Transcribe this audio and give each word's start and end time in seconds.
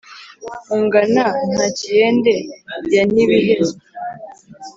Ungana 0.75 1.25
Ntakiyende 1.53 2.35
ya 2.93 3.03
Ntibihezwa 3.11 3.83